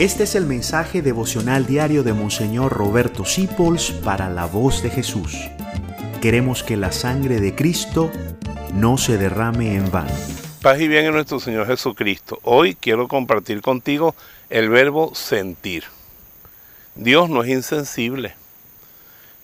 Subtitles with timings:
[0.00, 5.36] Este es el mensaje devocional diario de Monseñor Roberto Sipols para la voz de Jesús.
[6.22, 8.10] Queremos que la sangre de Cristo
[8.72, 10.10] no se derrame en vano.
[10.62, 12.40] Paz y bien en nuestro Señor Jesucristo.
[12.44, 14.14] Hoy quiero compartir contigo
[14.48, 15.84] el verbo sentir.
[16.94, 18.34] Dios no es insensible.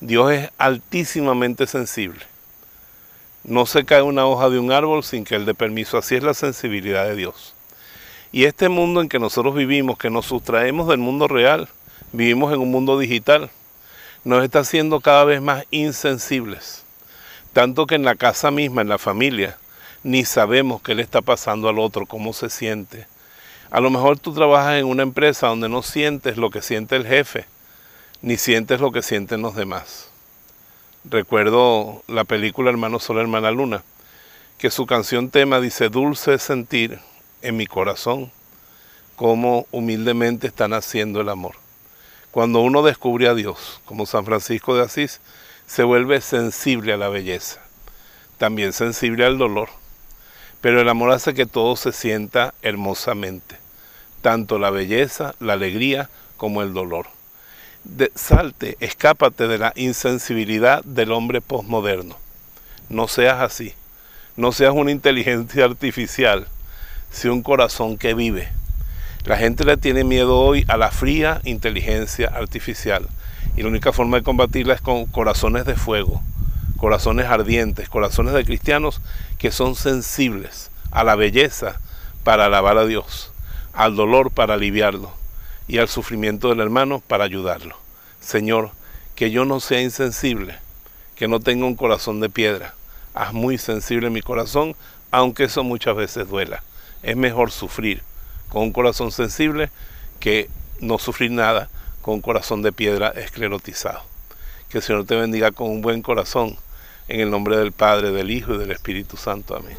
[0.01, 2.25] Dios es altísimamente sensible.
[3.45, 5.99] No se cae una hoja de un árbol sin que Él dé permiso.
[5.99, 7.56] Así es la sensibilidad de Dios.
[8.33, 11.69] Y este mundo en que nosotros vivimos, que nos sustraemos del mundo real,
[12.13, 13.51] vivimos en un mundo digital,
[14.25, 16.85] nos está haciendo cada vez más insensibles.
[17.53, 19.57] Tanto que en la casa misma, en la familia,
[20.03, 23.07] ni sabemos qué le está pasando al otro, cómo se siente.
[23.71, 27.07] A lo mejor tú trabajas en una empresa donde no sientes lo que siente el
[27.07, 27.47] jefe,
[28.23, 30.09] ni sientes lo que sienten los demás.
[31.05, 33.83] Recuerdo la película Hermano Sol, Hermana Luna,
[34.59, 37.01] que su canción tema dice, dulce sentir
[37.47, 38.33] en mi corazón
[39.15, 41.55] cómo humildemente están haciendo el amor.
[42.31, 45.21] Cuando uno descubre a Dios, como San Francisco de Asís,
[45.67, 47.61] se vuelve sensible a la belleza,
[48.37, 49.69] también sensible al dolor.
[50.61, 53.57] Pero el amor hace que todo se sienta hermosamente,
[54.23, 57.07] tanto la belleza, la alegría como el dolor.
[58.15, 62.17] salte, escápate de la insensibilidad del hombre posmoderno.
[62.89, 63.75] No seas así.
[64.37, 66.49] No seas una inteligencia artificial
[67.17, 68.51] si un corazón que vive.
[69.25, 73.09] La gente le tiene miedo hoy a la fría inteligencia artificial
[73.57, 76.21] y la única forma de combatirla es con corazones de fuego,
[76.77, 79.01] corazones ardientes, corazones de cristianos
[79.39, 81.81] que son sensibles a la belleza
[82.23, 83.33] para alabar a Dios,
[83.73, 85.11] al dolor para aliviarlo
[85.69, 87.79] y al sufrimiento del hermano para ayudarlo.
[88.21, 88.73] Señor,
[89.15, 90.59] que yo no sea insensible,
[91.15, 92.75] que no tenga un corazón de piedra.
[93.15, 94.77] Haz muy sensible mi corazón,
[95.11, 96.63] aunque eso muchas veces duela
[97.03, 98.03] es mejor sufrir
[98.49, 99.71] con un corazón sensible
[100.21, 100.49] que
[100.81, 101.69] no sufrir nada
[102.03, 104.03] con un corazón de piedra esclerotizado.
[104.69, 106.57] Que el Señor te bendiga con un buen corazón.
[107.09, 109.57] En el nombre del Padre, del Hijo y del Espíritu Santo.
[109.57, 109.77] Amén.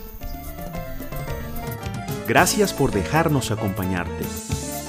[2.28, 4.26] Gracias por dejarnos acompañarte.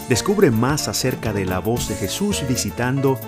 [0.08, 3.18] Descubre más acerca de la voz de Jesús visitando